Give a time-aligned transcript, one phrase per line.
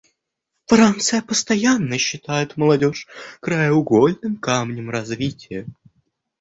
[0.65, 3.07] Франция постоянно считает молодежь
[3.39, 5.67] краеугольным камнем развития.